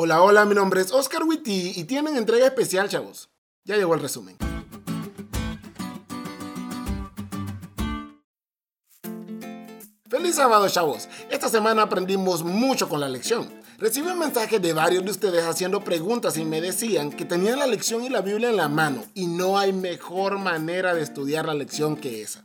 [0.00, 3.30] Hola, hola, mi nombre es Oscar Witty y tienen entrega especial, chavos.
[3.64, 4.36] Ya llegó el resumen.
[10.08, 11.08] Feliz sábado, chavos.
[11.32, 13.52] Esta semana aprendimos mucho con la lección.
[13.78, 17.66] Recibí un mensaje de varios de ustedes haciendo preguntas y me decían que tenían la
[17.66, 21.54] lección y la Biblia en la mano y no hay mejor manera de estudiar la
[21.54, 22.44] lección que esa.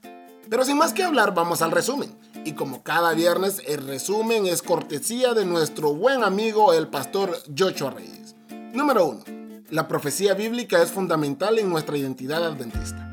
[0.50, 2.16] Pero sin más que hablar, vamos al resumen.
[2.46, 7.92] Y como cada viernes, el resumen es cortesía de nuestro buen amigo el pastor Joshua
[7.92, 8.36] Reyes.
[8.74, 9.24] Número 1.
[9.70, 13.10] La profecía bíblica es fundamental en nuestra identidad adventista.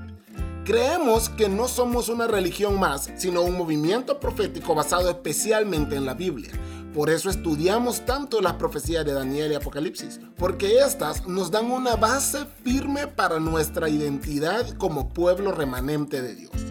[0.64, 6.14] Creemos que no somos una religión más, sino un movimiento profético basado especialmente en la
[6.14, 6.52] Biblia.
[6.94, 11.94] Por eso estudiamos tanto las profecías de Daniel y Apocalipsis, porque estas nos dan una
[11.94, 16.69] base firme para nuestra identidad como pueblo remanente de Dios.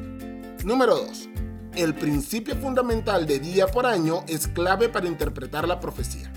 [0.63, 1.29] Número 2
[1.75, 6.29] el principio fundamental de día por año es clave para interpretar la profecía.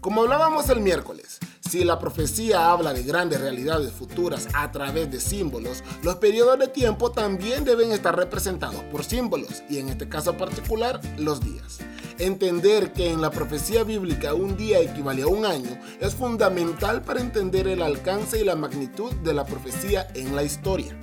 [0.00, 5.18] Como hablábamos el miércoles, si la profecía habla de grandes realidades futuras a través de
[5.18, 10.36] símbolos, los periodos de tiempo también deben estar representados por símbolos, y en este caso
[10.36, 11.78] particular, los días.
[12.18, 17.20] Entender que en la profecía bíblica un día equivale a un año es fundamental para
[17.20, 20.94] entender el alcance y la magnitud de la profecía en la historia.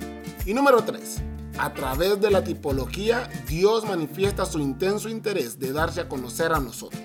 [0.46, 1.29] Y número 3.
[1.60, 6.58] A través de la tipología, Dios manifiesta su intenso interés de darse a conocer a
[6.58, 7.02] nosotros.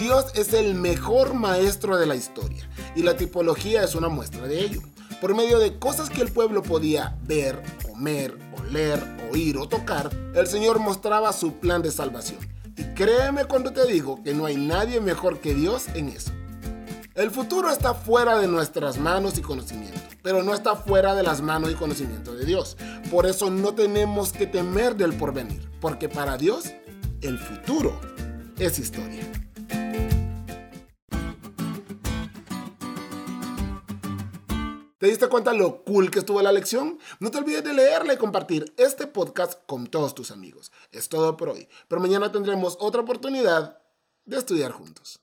[0.00, 4.64] Dios es el mejor maestro de la historia y la tipología es una muestra de
[4.64, 4.80] ello.
[5.20, 10.48] Por medio de cosas que el pueblo podía ver, comer, oler, oír o tocar, el
[10.48, 12.40] Señor mostraba su plan de salvación.
[12.76, 16.32] Y créeme cuando te digo que no hay nadie mejor que Dios en eso.
[17.14, 21.42] El futuro está fuera de nuestras manos y conocimiento, pero no está fuera de las
[21.42, 22.76] manos y conocimiento de Dios.
[23.10, 26.72] Por eso no tenemos que temer del porvenir, porque para Dios
[27.20, 28.00] el futuro
[28.58, 29.30] es historia.
[35.02, 36.96] ¿Te diste cuenta lo cool que estuvo la lección?
[37.18, 40.70] No te olvides de leerla y compartir este podcast con todos tus amigos.
[40.92, 43.80] Es todo por hoy, pero mañana tendremos otra oportunidad
[44.26, 45.20] de estudiar juntos.